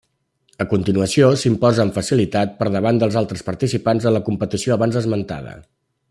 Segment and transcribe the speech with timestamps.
[0.63, 5.55] A continuació, s'imposa amb facilitat, per davant dels altres participants, en la competició abans esmentada.